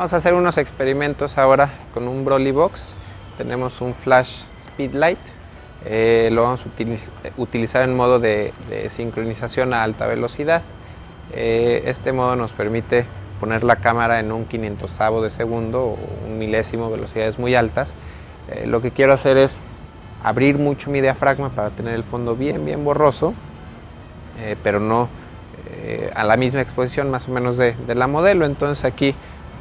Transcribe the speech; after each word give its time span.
Vamos 0.00 0.14
a 0.14 0.16
hacer 0.16 0.32
unos 0.32 0.56
experimentos 0.56 1.36
ahora 1.36 1.68
con 1.92 2.08
un 2.08 2.24
Broly 2.24 2.52
Box. 2.52 2.94
Tenemos 3.36 3.82
un 3.82 3.92
flash 3.92 4.44
speedlight. 4.56 5.18
Eh, 5.84 6.30
lo 6.32 6.44
vamos 6.44 6.62
a 6.62 7.28
utilizar 7.36 7.82
en 7.82 7.94
modo 7.94 8.18
de, 8.18 8.54
sincronización 8.88 9.74
a 9.74 9.82
alta 9.82 10.06
velocidad. 10.06 10.62
Eh, 11.34 11.82
este 11.84 12.12
modo 12.12 12.34
nos 12.34 12.54
permite 12.54 13.04
poner 13.40 13.62
la 13.62 13.76
cámara 13.76 14.20
en 14.20 14.32
un 14.32 14.46
500 14.46 14.98
de 15.22 15.28
segundo 15.28 15.82
o 15.82 15.98
un 16.26 16.38
milésimo, 16.38 16.90
velocidades 16.90 17.38
muy 17.38 17.54
altas. 17.54 17.94
Eh, 18.48 18.66
lo 18.66 18.80
que 18.80 18.92
quiero 18.92 19.12
hacer 19.12 19.36
es 19.36 19.60
abrir 20.24 20.56
mucho 20.56 20.90
mi 20.90 21.02
diafragma 21.02 21.50
para 21.50 21.68
tener 21.68 21.94
el 21.94 22.04
fondo 22.04 22.36
bien, 22.36 22.64
bien 22.64 22.82
borroso, 22.86 23.34
pero 24.62 24.80
no 24.80 25.10
a 26.14 26.24
la 26.24 26.38
misma 26.38 26.62
exposición 26.62 27.10
más 27.10 27.28
o 27.28 27.32
menos 27.32 27.58
de, 27.58 27.74
de 27.74 27.94
la 27.94 28.06
modelo. 28.06 28.46
Entonces 28.46 28.86
aquí 28.86 29.14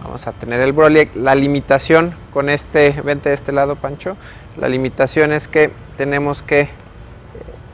Vamos 0.03 0.27
a 0.27 0.31
tener 0.31 0.62
el 0.62 0.73
Broly. 0.73 1.09
La 1.16 1.35
limitación 1.35 2.13
con 2.34 2.49
este, 2.49 3.02
vente 3.03 3.30
de 3.30 3.35
este 3.35 3.52
lado, 3.52 3.76
Pancho. 3.76 4.16
La 4.57 4.70
limitación 4.70 5.34
es 5.34 5.48
que 5.48 5.71
tenemos 5.98 6.41
que, 6.41 6.70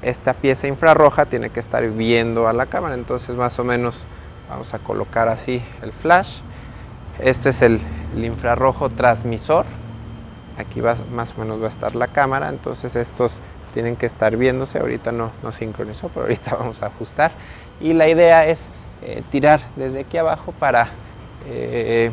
esta 0.02 0.34
pieza 0.34 0.68
infrarroja 0.68 1.26
tiene 1.26 1.50
que 1.50 1.60
estar 1.60 1.88
viendo 1.90 2.48
a 2.48 2.54
la 2.54 2.66
cámara. 2.66 2.96
Entonces, 2.96 3.36
más 3.36 3.58
o 3.60 3.64
menos, 3.64 4.06
vamos 4.50 4.74
a 4.74 4.80
colocar 4.80 5.28
así 5.28 5.62
el 5.82 5.92
flash. 5.92 6.40
Este 7.20 7.50
es 7.50 7.62
el, 7.62 7.80
infrarrojo 8.16 8.90
transmisor. 8.90 9.66
Aquí 10.58 10.82
más 10.82 11.34
o 11.36 11.42
menos 11.42 11.62
va 11.62 11.66
a 11.66 11.70
estar 11.70 11.96
la 11.96 12.08
cámara. 12.08 12.50
Entonces, 12.50 12.96
estos 12.96 13.42
tienen 13.74 13.96
que 13.96 14.06
estar 14.06 14.38
viéndose. 14.38 14.80
Ahorita 14.80 15.12
no, 15.12 15.32
no 15.44 15.52
sincronizó, 15.52 16.10
pero 16.10 16.22
ahorita 16.22 16.56
vamos 16.60 16.82
a 16.82 16.88
ajustar. 16.88 17.32
Y 17.82 17.94
la 17.94 18.08
idea 18.08 18.46
es 18.46 18.72
eh, 19.04 19.22
tirar 19.30 19.60
desde 19.76 20.02
aquí 20.02 20.18
abajo 20.18 20.54
para 20.58 20.90
eh, 21.48 22.12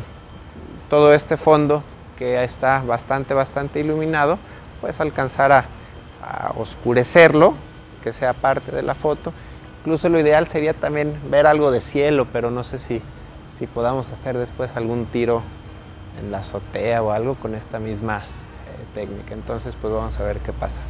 todo 0.89 1.13
este 1.13 1.37
fondo 1.37 1.83
que 2.17 2.43
está 2.43 2.81
bastante, 2.81 3.33
bastante 3.33 3.79
iluminado, 3.79 4.37
puedes 4.79 4.99
alcanzar 5.01 5.51
a, 5.51 5.65
oscurecerlo, 6.55 7.53
que 8.01 8.13
sea 8.13 8.33
parte 8.33 8.71
de 8.71 8.81
la 8.81 8.95
foto. 8.95 9.33
Incluso 9.81 10.07
lo 10.07 10.19
ideal 10.19 10.47
sería 10.47 10.73
también 10.73 11.19
ver 11.29 11.47
algo 11.47 11.69
de 11.71 11.81
cielo, 11.81 12.27
pero 12.31 12.49
no 12.49 12.63
sé 12.63 12.79
si, 12.79 13.01
si 13.51 13.67
podamos 13.67 14.09
hacer 14.11 14.37
después 14.37 14.77
algún 14.77 15.05
tiro 15.07 15.41
en 16.21 16.31
la 16.31 16.39
azotea 16.39 17.03
o 17.03 17.11
algo 17.11 17.35
con 17.35 17.55
esta 17.55 17.79
misma 17.79 18.19
eh, 18.19 18.23
técnica. 18.93 19.33
Entonces, 19.33 19.75
pues 19.81 19.93
vamos 19.93 20.17
a 20.19 20.23
ver 20.23 20.37
qué 20.37 20.53
pasa. 20.53 20.81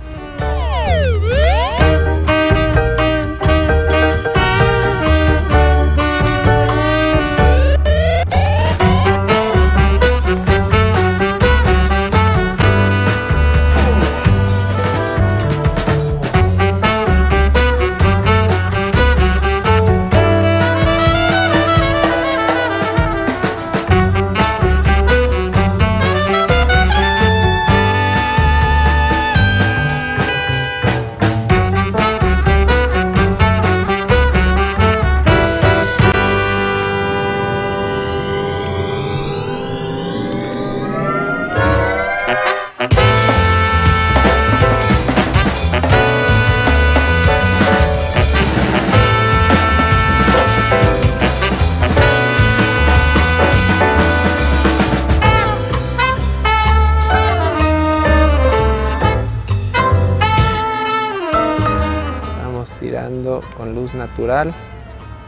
Con 63.63 63.75
luz 63.75 63.93
natural 63.93 64.53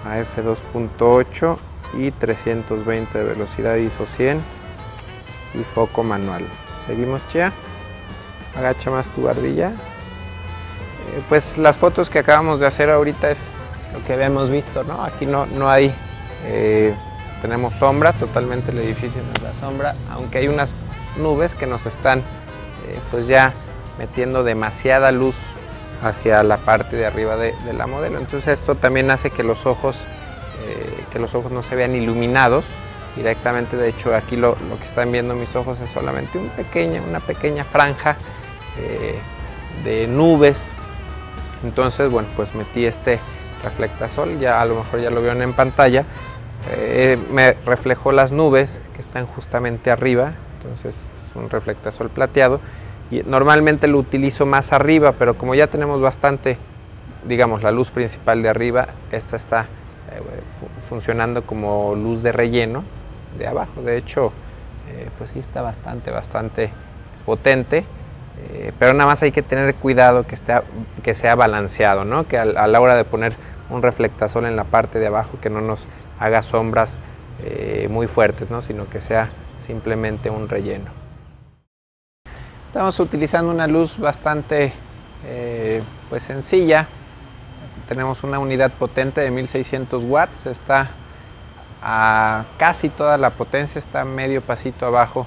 a 0.05 0.17
f2.8 0.17 1.57
y 1.97 2.11
320 2.11 3.17
de 3.17 3.23
velocidad 3.23 3.75
ISO 3.77 4.05
100 4.05 4.41
y 5.53 5.63
foco 5.63 6.03
manual. 6.03 6.43
Seguimos 6.85 7.25
Chia, 7.29 7.53
agacha 8.57 8.91
más 8.91 9.09
tu 9.11 9.23
barbilla. 9.23 9.69
Eh, 9.69 11.21
pues 11.29 11.57
las 11.57 11.77
fotos 11.77 12.09
que 12.09 12.19
acabamos 12.19 12.59
de 12.59 12.67
hacer 12.67 12.89
ahorita 12.89 13.31
es 13.31 13.47
lo 13.93 14.03
que 14.05 14.11
habíamos 14.11 14.49
visto, 14.49 14.83
¿no? 14.83 15.01
Aquí 15.05 15.25
no, 15.25 15.45
no 15.45 15.69
hay, 15.69 15.93
eh, 16.43 16.93
tenemos 17.41 17.73
sombra, 17.75 18.11
totalmente 18.11 18.71
el 18.71 18.79
edificio 18.79 19.21
nos 19.23 19.41
da 19.41 19.55
sombra, 19.55 19.95
aunque 20.11 20.39
hay 20.39 20.49
unas 20.49 20.73
nubes 21.17 21.55
que 21.55 21.67
nos 21.67 21.85
están 21.85 22.19
eh, 22.19 22.99
pues 23.11 23.27
ya 23.27 23.53
metiendo 23.97 24.43
demasiada 24.43 25.13
luz 25.13 25.35
hacia 26.05 26.43
la 26.43 26.57
parte 26.57 26.95
de 26.95 27.05
arriba 27.05 27.35
de, 27.35 27.53
la 27.75 27.87
modelo. 27.87 28.19
Entonces 28.19 28.59
esto 28.59 28.75
también 28.75 29.09
hace 29.09 29.31
que 29.31 29.43
los 29.43 29.65
ojos, 29.65 29.97
eh, 30.67 31.03
que 31.11 31.17
los 31.19 31.33
ojos 31.33 31.51
no 31.51 31.63
se 31.63 31.75
vean 31.75 31.95
iluminados 31.95 32.63
directamente. 33.15 33.75
De 33.75 33.89
hecho 33.89 34.15
aquí 34.15 34.35
lo, 34.35 34.55
que 34.55 34.83
están 34.83 35.11
viendo 35.11 35.33
mis 35.33 35.55
ojos 35.55 35.79
es 35.81 35.89
solamente 35.89 36.37
un 36.37 36.49
pequeña, 36.49 37.01
una 37.01 37.19
pequeña 37.19 37.63
franja 37.63 38.17
eh, 38.77 39.17
de 39.83 40.07
nubes. 40.07 40.73
Entonces 41.63 42.11
bueno 42.11 42.27
pues 42.35 42.53
metí 42.53 42.85
este 42.85 43.19
reflectasol, 43.63 44.37
ya 44.37 44.61
a 44.61 44.65
lo 44.65 44.75
mejor 44.75 45.01
ya 45.01 45.09
lo 45.09 45.21
vieron 45.21 45.41
en 45.41 45.53
pantalla. 45.53 46.05
Eh, 46.71 47.17
me 47.31 47.53
reflejó 47.65 48.11
las 48.11 48.31
nubes 48.31 48.79
que 48.93 49.01
están 49.01 49.25
justamente 49.25 49.89
arriba, 49.89 50.33
entonces 50.57 51.09
es 51.17 51.35
un 51.35 51.49
reflectasol 51.49 52.09
plateado 52.09 52.59
normalmente 53.25 53.87
lo 53.87 53.99
utilizo 53.99 54.45
más 54.45 54.73
arriba, 54.73 55.13
pero 55.13 55.37
como 55.37 55.55
ya 55.55 55.67
tenemos 55.67 56.01
bastante, 56.01 56.57
digamos, 57.25 57.63
la 57.63 57.71
luz 57.71 57.91
principal 57.91 58.41
de 58.41 58.49
arriba, 58.49 58.87
esta 59.11 59.35
está 59.35 59.67
eh, 60.11 60.21
funcionando 60.87 61.45
como 61.45 61.95
luz 61.95 62.23
de 62.23 62.31
relleno 62.31 62.83
de 63.37 63.47
abajo. 63.47 63.81
De 63.81 63.97
hecho, 63.97 64.31
eh, 64.89 65.09
pues 65.17 65.31
sí 65.31 65.39
está 65.39 65.61
bastante, 65.61 66.11
bastante 66.11 66.69
potente, 67.25 67.85
eh, 68.49 68.71
pero 68.79 68.93
nada 68.93 69.09
más 69.09 69.21
hay 69.21 69.31
que 69.31 69.41
tener 69.41 69.75
cuidado 69.75 70.25
que, 70.25 70.35
esté, 70.35 70.61
que 71.03 71.13
sea 71.15 71.35
balanceado, 71.35 72.05
¿no? 72.05 72.27
que 72.27 72.37
a, 72.37 72.45
la 72.45 72.79
hora 72.79 72.95
de 72.95 73.03
poner 73.03 73.33
un 73.69 73.81
reflectasol 73.81 74.45
en 74.45 74.55
la 74.55 74.63
parte 74.63 74.99
de 74.99 75.07
abajo, 75.07 75.37
que 75.41 75.49
no 75.49 75.61
nos 75.61 75.87
haga 76.19 76.41
sombras 76.41 76.99
muy 77.89 78.07
fuertes, 78.07 78.49
¿no? 78.49 78.61
sino 78.61 78.89
que 78.89 79.01
sea 79.01 79.29
simplemente 79.57 80.29
un 80.29 80.47
relleno. 80.47 81.04
Estamos 82.75 82.99
utilizando 82.99 83.53
una 83.53 83.67
luz 83.67 83.97
bastante 83.97 84.73
eh, 85.25 85.81
pues 86.09 86.23
sencilla. 86.23 86.89
Tenemos 87.87 88.21
una 88.25 88.37
unidad 88.37 88.69
potente 88.69 89.21
de 89.21 89.31
1600 89.31 90.03
watts. 90.03 90.45
Está 90.45 90.89
a 91.81 92.43
casi 92.57 92.89
toda 92.89 93.17
la 93.17 93.29
potencia, 93.29 93.79
está 93.79 94.03
medio 94.03 94.41
pasito 94.41 94.85
abajo 94.85 95.25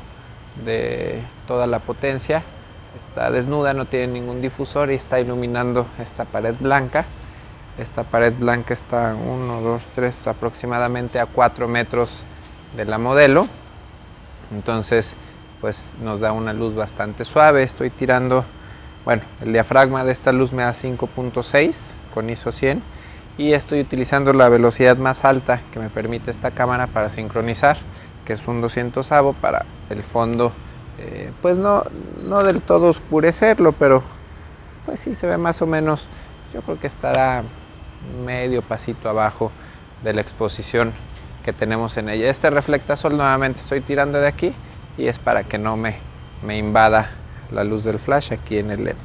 de 0.62 1.22
toda 1.46 1.66
la 1.66 1.78
potencia. 1.78 2.42
Está 2.94 3.30
desnuda, 3.30 3.72
no 3.72 3.86
tiene 3.86 4.08
ningún 4.08 4.42
difusor 4.42 4.90
y 4.90 4.96
está 4.96 5.18
iluminando 5.18 5.86
esta 5.98 6.26
pared 6.26 6.54
blanca. 6.60 7.06
Esta 7.78 8.02
pared 8.02 8.34
blanca 8.38 8.74
está 8.74 9.14
1, 9.14 9.60
2, 9.62 9.82
3 9.94 10.26
aproximadamente 10.26 11.18
a 11.18 11.24
4 11.24 11.66
metros 11.66 12.24
de 12.76 12.84
la 12.84 12.98
modelo. 12.98 13.48
Entonces 14.52 15.16
pues 15.60 15.92
nos 16.02 16.20
da 16.20 16.32
una 16.32 16.52
luz 16.52 16.74
bastante 16.74 17.24
suave. 17.24 17.62
Estoy 17.62 17.90
tirando, 17.90 18.44
bueno, 19.04 19.22
el 19.42 19.52
diafragma 19.52 20.04
de 20.04 20.12
esta 20.12 20.32
luz 20.32 20.52
me 20.52 20.62
da 20.62 20.72
5.6 20.72 21.74
con 22.14 22.30
ISO 22.30 22.52
100 22.52 22.82
y 23.36 23.52
estoy 23.52 23.80
utilizando 23.80 24.32
la 24.32 24.48
velocidad 24.48 24.96
más 24.96 25.24
alta 25.24 25.60
que 25.72 25.78
me 25.78 25.88
permite 25.88 26.30
esta 26.30 26.50
cámara 26.50 26.88
para 26.88 27.08
sincronizar, 27.08 27.78
que 28.24 28.32
es 28.32 28.46
un 28.46 28.60
200 28.60 29.10
avo 29.12 29.32
para 29.32 29.64
el 29.90 30.02
fondo, 30.02 30.52
eh, 30.98 31.30
pues 31.40 31.56
no, 31.56 31.84
no 32.24 32.42
del 32.42 32.60
todo 32.60 32.88
oscurecerlo, 32.88 33.72
pero 33.72 34.02
pues 34.86 35.00
sí 35.00 35.14
se 35.14 35.28
ve 35.28 35.38
más 35.38 35.62
o 35.62 35.66
menos, 35.66 36.08
yo 36.52 36.62
creo 36.62 36.80
que 36.80 36.88
estará 36.88 37.44
medio 38.24 38.62
pasito 38.62 39.08
abajo 39.08 39.52
de 40.02 40.12
la 40.12 40.20
exposición 40.20 40.92
que 41.44 41.52
tenemos 41.52 41.96
en 41.96 42.08
ella. 42.08 42.28
Este 42.28 42.50
reflectasol 42.50 43.16
nuevamente 43.16 43.60
estoy 43.60 43.80
tirando 43.80 44.18
de 44.18 44.26
aquí 44.26 44.52
y 44.98 45.06
es 45.06 45.18
para 45.18 45.44
que 45.44 45.56
no 45.56 45.76
me, 45.76 45.96
me 46.42 46.58
invada 46.58 47.10
la 47.52 47.64
luz 47.64 47.84
del 47.84 47.98
flash 47.98 48.32
aquí 48.32 48.58
en 48.58 48.70
el 48.70 48.84
LED. 48.84 48.96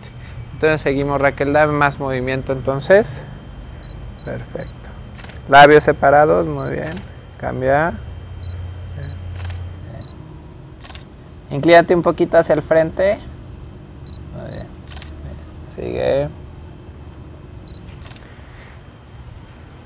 Entonces 0.53 0.81
seguimos 0.81 1.21
Raquel, 1.21 1.53
dame 1.53 1.73
más 1.73 1.99
movimiento 1.99 2.51
entonces. 2.51 3.21
Perfecto. 4.25 4.73
Labios 5.47 5.83
separados, 5.83 6.45
muy 6.47 6.71
bien. 6.71 6.91
Cambia. 7.39 7.93
Inclínate 11.51 11.93
un 11.95 12.01
poquito 12.01 12.37
hacia 12.37 12.53
el 12.55 12.61
frente. 12.61 13.19
Sigue. 15.67 16.29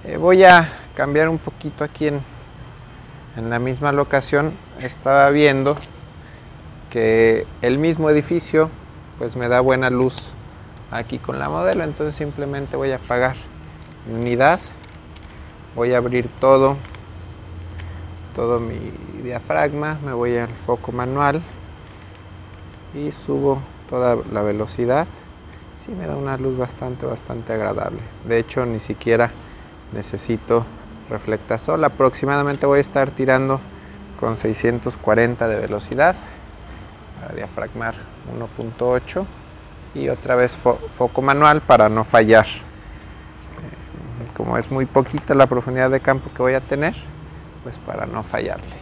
Eh, 0.06 0.18
voy 0.18 0.44
a 0.44 0.70
cambiar 0.96 1.28
un 1.28 1.38
poquito 1.38 1.84
aquí 1.84 2.08
en, 2.08 2.22
en 3.36 3.50
la 3.50 3.60
misma 3.60 3.92
locación. 3.92 4.54
Estaba 4.80 5.30
viendo 5.30 5.78
que 6.90 7.46
el 7.62 7.78
mismo 7.78 8.10
edificio 8.10 8.70
pues 9.18 9.36
me 9.36 9.48
da 9.48 9.60
buena 9.62 9.90
luz 9.90 10.16
aquí 10.92 11.20
con 11.20 11.40
la 11.40 11.50
modelo. 11.50 11.84
Entonces 11.84 12.16
simplemente 12.16 12.76
voy 12.76 12.92
a 12.92 12.98
apagar 12.98 13.36
unidad. 14.12 14.60
Voy 15.76 15.94
a 15.94 15.98
abrir 15.98 16.28
todo 16.40 16.78
todo 18.38 18.60
mi 18.60 18.78
diafragma, 19.24 19.98
me 20.06 20.14
voy 20.14 20.38
al 20.38 20.50
foco 20.50 20.92
manual 20.92 21.42
y 22.94 23.12
subo 23.12 23.60
toda 23.90 24.16
la 24.32 24.44
velocidad. 24.44 25.08
Sí 25.84 25.92
me 25.92 26.06
da 26.06 26.16
una 26.16 26.38
luz 26.38 26.56
bastante, 26.56 27.08
bastante 27.08 27.54
agradable. 27.54 27.98
De 28.28 28.38
hecho, 28.38 28.64
ni 28.68 28.80
siquiera 28.80 29.32
necesito 29.92 30.68
reflectasol. 31.10 31.84
Aproximadamente 31.84 32.68
voy 32.68 32.78
a 32.78 32.82
estar 32.82 33.10
tirando 33.10 33.60
con 34.20 34.38
640 34.38 35.48
de 35.48 35.56
velocidad 35.56 36.16
para 37.28 37.36
diafragmar 37.36 37.96
1.8 38.58 39.26
y 39.96 40.08
otra 40.08 40.36
vez 40.36 40.56
foco 40.56 41.22
manual 41.22 41.62
para 41.62 41.90
no 41.90 42.06
fallar. 42.06 42.46
Eh, 42.46 44.28
como 44.36 44.58
es 44.58 44.72
muy 44.72 44.86
poquita 44.86 45.36
la 45.36 45.46
profundidad 45.46 45.92
de 45.92 46.00
campo 46.00 46.30
que 46.34 46.42
voy 46.42 46.54
a 46.54 46.62
tener, 46.62 46.96
pues 47.64 47.78
para 47.80 48.06
no 48.06 48.24
fallarle. 48.24 48.78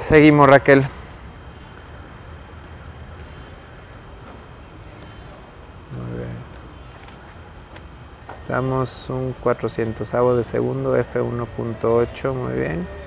Seguimos 0.00 0.48
Raquel. 0.48 0.84
Estamos 8.42 9.08
un 9.08 9.34
400 9.40 10.10
de 10.36 10.44
segundo, 10.44 10.98
F1.8, 10.98 12.34
muy 12.34 12.52
bien. 12.52 13.01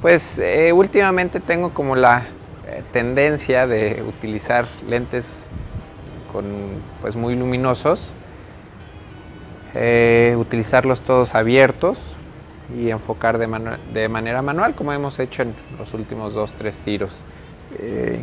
Pues 0.00 0.38
eh, 0.38 0.72
últimamente 0.72 1.40
tengo 1.40 1.74
como 1.74 1.94
la 1.94 2.24
eh, 2.66 2.82
tendencia 2.90 3.66
de 3.66 4.02
utilizar 4.02 4.66
lentes 4.88 5.46
con, 6.32 6.46
pues 7.02 7.16
muy 7.16 7.34
luminosos, 7.34 8.10
eh, 9.74 10.34
utilizarlos 10.38 11.02
todos 11.02 11.34
abiertos 11.34 11.98
y 12.74 12.88
enfocar 12.88 13.36
de, 13.36 14.08
manera 14.08 14.40
manual 14.40 14.74
como 14.74 14.94
hemos 14.94 15.18
hecho 15.18 15.42
en 15.42 15.54
los 15.78 15.92
últimos 15.92 16.32
dos, 16.32 16.52
tres 16.52 16.78
tiros. 16.78 17.20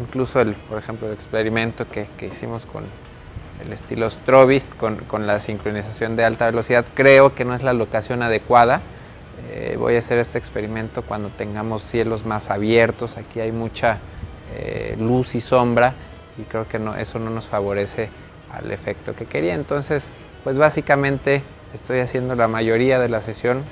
incluso, 0.01 0.41
el, 0.41 0.53
por 0.53 0.79
ejemplo, 0.79 1.07
el 1.07 1.13
experimento 1.13 1.85
que, 1.91 2.07
hicimos 2.25 2.65
con 2.65 2.85
el 3.63 3.71
estilo 3.71 4.09
Strobist, 4.09 4.73
con, 4.77 4.95
con 4.95 5.27
la 5.27 5.39
sincronización 5.39 6.15
de 6.15 6.25
alta 6.25 6.47
velocidad, 6.47 6.85
creo 6.95 7.35
que 7.35 7.45
no 7.45 7.53
es 7.53 7.61
la 7.61 7.73
locación 7.73 8.23
adecuada 8.23 8.81
eh, 9.49 9.75
voy 9.77 9.95
a 9.95 9.99
hacer 9.99 10.17
este 10.17 10.37
experimento 10.37 11.03
cuando 11.03 11.29
tengamos 11.29 11.83
cielos 11.83 12.25
más 12.25 12.49
abiertos. 12.49 13.17
Aquí 13.17 13.39
hay 13.39 13.51
mucha 13.51 13.99
eh, 14.55 14.95
luz 14.99 15.35
y 15.35 15.41
sombra 15.41 15.93
y 16.37 16.43
creo 16.43 16.67
que 16.67 16.79
eso 16.99 17.19
no 17.19 17.29
nos 17.29 17.47
favorece 17.47 18.09
al 18.51 18.71
efecto 18.71 19.15
que 19.15 19.25
quería. 19.25 19.53
Entonces, 19.53 20.09
pues 20.43 20.57
básicamente 20.57 21.43
estoy 21.73 21.99
haciendo 21.99 22.35
la 22.35 22.47
mayoría 22.47 22.99
de 22.99 23.09
la 23.09 23.21
sesión 23.21 23.63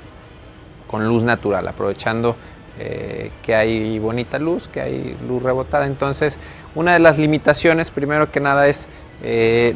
con 0.86 1.08
luz 1.08 1.22
natural, 1.22 1.66
aprovechando 1.66 2.36
eh, 2.78 3.32
que 3.42 3.54
hay 3.54 3.98
bonita 3.98 4.38
luz, 4.38 4.68
que 4.68 4.80
hay 4.80 5.16
luz 5.26 5.42
rebotada. 5.42 5.86
Entonces, 5.86 6.38
una 6.74 6.92
de 6.92 7.00
las 7.00 7.18
limitaciones, 7.18 7.90
primero 7.90 8.30
que 8.30 8.40
nada, 8.40 8.68
es 8.68 8.88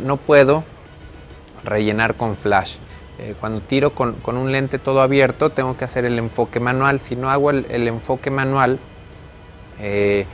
no 0.05 0.19
puedo 0.19 0.65
rellenar 1.65 2.15
con 2.15 2.37
flash. 2.37 2.77
Eh, 3.23 3.35
cuando 3.39 3.61
tiro 3.61 3.91
con, 3.91 4.17
un 4.25 4.51
lente 4.51 4.79
todo 4.79 5.03
abierto 5.03 5.51
tengo 5.51 5.77
que 5.77 5.85
hacer 5.85 6.07
el 6.07 6.19
enfoque 6.19 6.59
manual. 6.59 7.01
Si 7.01 7.17
no 7.17 7.29
hago 7.29 7.51
el, 7.51 7.87
enfoque 7.87 8.31
manual, 8.31 8.79
eh, 9.79 10.25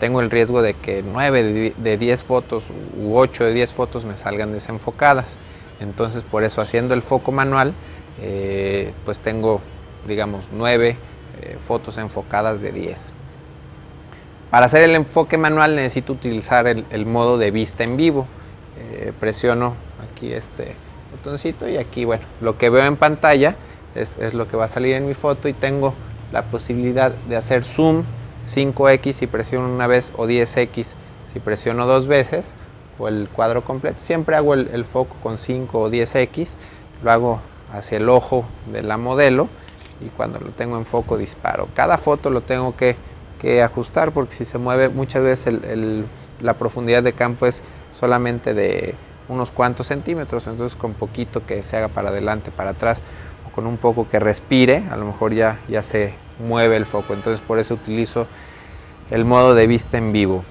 tengo 0.00 0.20
el 0.20 0.28
riesgo 0.28 0.60
de 0.60 0.74
que 0.74 1.04
9 1.04 1.74
de 1.76 1.96
10 1.96 2.24
fotos 2.24 2.64
u 3.00 3.16
8 3.16 3.44
de 3.44 3.54
10 3.54 3.72
fotos 3.72 4.04
me 4.04 4.16
salgan 4.16 4.52
desenfocadas. 4.52 5.38
Entonces 5.78 6.24
por 6.24 6.42
eso 6.42 6.60
haciendo 6.60 6.94
el 6.94 7.02
foco 7.02 7.30
manual, 7.30 7.74
eh, 8.20 8.92
pues 9.04 9.20
tengo 9.20 9.60
digamos 10.08 10.48
9 10.52 10.96
fotos 11.64 11.96
enfocadas 11.96 12.60
de 12.60 12.72
10. 12.72 13.12
Para 14.50 14.66
hacer 14.66 14.82
el 14.82 14.96
enfoque 14.96 15.38
manual 15.38 15.76
necesito 15.76 16.12
utilizar 16.12 16.66
el, 16.66 16.84
el 16.90 17.06
modo 17.06 17.38
de 17.38 17.52
vista 17.52 17.84
en 17.84 17.96
vivo. 17.96 18.26
presiono 19.20 19.74
aquí 20.10 20.32
este 20.32 20.74
y 21.68 21.76
aquí, 21.76 22.04
bueno, 22.04 22.24
lo 22.40 22.58
que 22.58 22.68
veo 22.68 22.84
en 22.84 22.96
pantalla 22.96 23.54
es, 23.94 24.34
lo 24.34 24.48
que 24.48 24.56
va 24.56 24.64
a 24.64 24.68
salir 24.68 24.94
en 24.94 25.06
mi 25.06 25.14
foto 25.14 25.48
y 25.48 25.52
tengo 25.52 25.94
la 26.32 26.42
posibilidad 26.42 27.12
de 27.12 27.36
hacer 27.36 27.64
zoom 27.64 28.04
5x 28.46 29.12
si 29.12 29.26
presiono 29.26 29.72
una 29.72 29.86
vez 29.86 30.12
o 30.16 30.26
10x 30.26 30.94
si 31.32 31.40
presiono 31.40 31.86
dos 31.86 32.06
veces 32.06 32.54
o 32.98 33.08
el 33.08 33.28
cuadro 33.28 33.62
completo. 33.62 33.98
Siempre 34.00 34.36
hago 34.36 34.54
el, 34.54 34.84
foco 34.84 35.16
con 35.22 35.38
5 35.38 35.80
o 35.80 35.90
10x, 35.90 36.48
lo 37.02 37.10
hago 37.12 37.40
hacia 37.72 37.98
el 37.98 38.08
ojo 38.08 38.44
de 38.72 38.82
la 38.82 38.96
modelo 38.96 39.48
y 40.04 40.08
cuando 40.08 40.40
lo 40.40 40.50
tengo 40.50 40.76
en 40.76 40.84
foco 40.84 41.16
disparo. 41.16 41.68
Cada 41.74 41.98
foto 41.98 42.30
lo 42.30 42.40
tengo 42.40 42.74
que, 42.76 42.96
ajustar 43.62 44.12
porque 44.12 44.36
si 44.36 44.44
se 44.44 44.56
mueve 44.56 44.88
muchas 44.88 45.20
veces 45.24 45.52
la 46.40 46.54
profundidad 46.54 47.02
de 47.02 47.12
campo 47.12 47.46
es 47.46 47.60
solamente 47.98 48.54
de 48.54 48.94
unos 49.32 49.50
cuantos 49.50 49.88
centímetros, 49.88 50.46
entonces 50.46 50.76
con 50.76 50.94
poquito 50.94 51.44
que 51.44 51.62
se 51.62 51.76
haga 51.76 51.88
para 51.88 52.10
adelante, 52.10 52.50
para 52.50 52.70
atrás, 52.70 53.02
o 53.48 53.52
con 53.52 53.66
un 53.66 53.76
poco 53.76 54.08
que 54.08 54.20
respire, 54.20 54.84
a 54.90 54.96
lo 54.96 55.06
mejor 55.06 55.32
ya, 55.34 55.58
ya 55.68 55.82
se 55.82 56.14
mueve 56.46 56.76
el 56.76 56.86
foco, 56.86 57.14
entonces 57.14 57.44
por 57.44 57.58
eso 57.58 57.74
utilizo 57.74 58.26
el 59.10 59.24
modo 59.24 59.54
de 59.54 59.66
vista 59.66 59.98
en 59.98 60.12
vivo. 60.12 60.44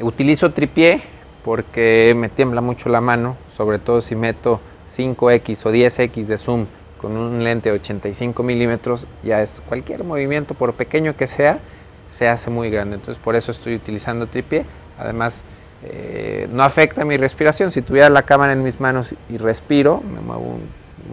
Utilizo 0.00 0.52
tripié 0.52 1.02
porque 1.44 2.14
me 2.16 2.28
tiembla 2.28 2.60
mucho 2.60 2.88
la 2.88 3.00
mano, 3.00 3.36
sobre 3.54 3.78
todo 3.78 4.00
si 4.00 4.14
meto 4.14 4.60
5x 4.88 5.66
o 5.66 5.72
10x 5.72 6.26
de 6.26 6.38
zoom 6.38 6.66
con 7.02 7.16
un 7.16 7.42
lente 7.42 7.68
de 7.68 7.74
85 7.74 8.42
milímetros, 8.44 9.08
ya 9.24 9.42
es 9.42 9.60
cualquier 9.66 10.04
movimiento, 10.04 10.54
por 10.54 10.74
pequeño 10.74 11.16
que 11.16 11.26
sea, 11.26 11.58
se 12.06 12.28
hace 12.28 12.48
muy 12.48 12.70
grande. 12.70 12.94
Entonces 12.94 13.20
por 13.22 13.34
eso 13.34 13.50
estoy 13.50 13.74
utilizando 13.74 14.28
tripié. 14.28 14.64
Además, 14.98 15.42
eh, 15.84 16.48
no 16.52 16.62
afecta 16.62 17.04
mi 17.04 17.16
respiración. 17.16 17.70
Si 17.70 17.82
tuviera 17.82 18.08
la 18.08 18.22
cámara 18.22 18.52
en 18.52 18.62
mis 18.62 18.80
manos 18.80 19.14
y 19.28 19.38
respiro, 19.38 20.00
me 20.00 20.20
muevo 20.20 20.58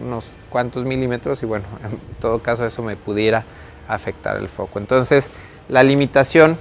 unos 0.04 0.26
cuantos 0.48 0.84
milímetros 0.84 1.42
y 1.42 1.46
bueno, 1.46 1.64
en 1.84 1.98
todo 2.20 2.40
caso 2.40 2.64
eso 2.66 2.82
me 2.82 2.96
pudiera 2.96 3.44
afectar 3.88 4.36
el 4.36 4.48
foco. 4.48 4.78
Entonces, 4.78 5.30
la 5.68 5.82
limitación 5.82 6.56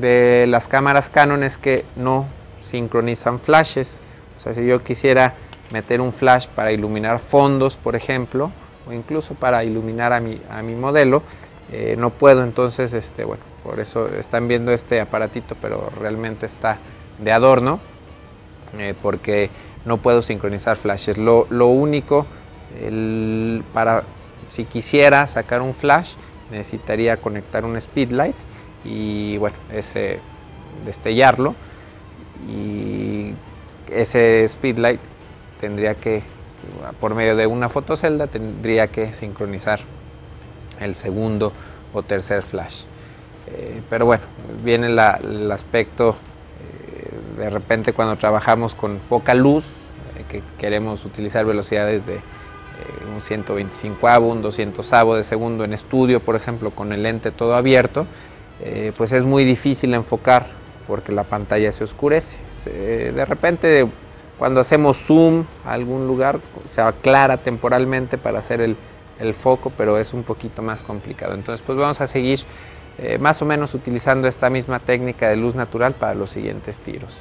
de 0.00 0.46
las 0.48 0.68
cámaras 0.68 1.08
Canon 1.08 1.42
es 1.42 1.58
que 1.58 1.84
no 1.96 2.26
sincronizan 2.64 3.38
flashes. 3.38 4.00
O 4.36 4.40
sea, 4.40 4.54
si 4.54 4.66
yo 4.66 4.82
quisiera 4.82 5.34
meter 5.72 6.00
un 6.00 6.12
flash 6.12 6.46
para 6.46 6.72
iluminar 6.72 7.18
fondos, 7.18 7.76
por 7.76 7.96
ejemplo, 7.96 8.50
o 8.86 8.92
incluso 8.92 9.34
para 9.34 9.64
iluminar 9.64 10.12
a 10.12 10.20
mi, 10.20 10.74
modelo, 10.74 11.22
eh, 11.72 11.94
no 11.98 12.10
puedo. 12.10 12.42
Entonces, 12.42 12.92
este, 12.92 13.24
bueno, 13.24 13.42
por 13.62 13.78
eso 13.78 14.08
están 14.08 14.48
viendo 14.48 14.72
este 14.72 15.00
aparatito, 15.00 15.56
pero 15.60 15.90
realmente 16.00 16.46
está 16.46 16.78
de 17.18 17.32
adorno 17.32 17.80
eh, 18.78 18.94
porque 19.00 19.50
no 19.84 19.98
puedo 19.98 20.22
sincronizar 20.22 20.76
flashes. 20.76 21.18
Lo, 21.18 21.44
único, 21.66 22.26
para 23.72 24.04
si 24.50 24.64
quisiera 24.64 25.26
sacar 25.26 25.62
un 25.62 25.74
flash, 25.74 26.14
necesitaría 26.50 27.16
conectar 27.16 27.64
un 27.64 27.80
speedlight 27.80 28.36
y 28.84 29.36
bueno, 29.38 29.56
ese 29.72 30.20
destellarlo 30.84 31.54
y 32.48 33.34
ese 33.90 34.46
speedlight 34.48 35.00
tendría 35.60 35.94
que, 35.94 36.22
por 37.00 37.14
medio 37.14 37.36
de 37.36 37.46
una 37.46 37.68
fotocelda, 37.68 38.26
tendría 38.26 38.88
que 38.88 39.12
sincronizar 39.12 39.80
el 40.80 40.94
segundo 40.94 41.52
o 41.92 42.02
tercer 42.02 42.42
flash. 42.42 42.84
Eh, 43.48 43.82
pero 43.90 44.06
bueno, 44.06 44.22
viene 44.64 44.86
el 44.86 45.50
aspecto 45.52 46.16
de 47.42 47.50
repente 47.50 47.92
cuando 47.92 48.16
trabajamos 48.16 48.74
con 48.74 48.98
poca 49.08 49.34
luz, 49.34 49.64
eh, 50.16 50.24
que 50.28 50.42
queremos 50.58 51.04
utilizar 51.04 51.44
velocidades 51.44 52.06
de 52.06 52.20
un 53.14 53.20
125 53.20 54.18
un 54.18 54.42
200 54.42 54.90
de 55.16 55.22
segundo 55.22 55.64
en 55.64 55.72
estudio, 55.72 56.18
por 56.18 56.34
ejemplo, 56.34 56.72
con 56.72 56.92
el 56.92 57.04
lente 57.04 57.30
todo 57.30 57.54
abierto, 57.54 58.06
pues 58.96 59.12
es 59.12 59.22
muy 59.22 59.44
difícil 59.44 59.94
enfocar 59.94 60.46
porque 60.88 61.12
la 61.12 61.22
pantalla 61.22 61.70
se 61.70 61.84
oscurece. 61.84 62.38
de 62.64 63.24
repente 63.24 63.88
cuando 64.36 64.60
hacemos 64.60 64.96
zoom 64.96 65.44
a 65.64 65.74
algún 65.74 66.08
lugar 66.08 66.40
se 66.66 66.80
aclara 66.80 67.36
temporalmente 67.36 68.18
para 68.18 68.40
hacer 68.40 68.60
el, 68.60 68.76
el 69.20 69.34
foco, 69.34 69.72
pero 69.76 69.98
es 69.98 70.12
un 70.12 70.22
poquito 70.22 70.62
más 70.62 70.82
complicado. 70.82 71.34
Entonces, 71.34 71.62
pues 71.64 71.78
vamos 71.78 72.00
a 72.00 72.06
seguir 72.06 72.40
eh, 73.02 73.18
más 73.18 73.42
o 73.42 73.44
menos 73.44 73.74
utilizando 73.74 74.28
esta 74.28 74.48
misma 74.48 74.78
técnica 74.78 75.28
de 75.28 75.36
luz 75.36 75.54
natural 75.54 75.92
para 75.92 76.14
los 76.14 76.30
siguientes 76.30 76.78
tiros. 76.78 77.12